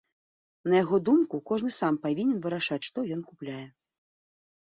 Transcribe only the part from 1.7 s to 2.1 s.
сам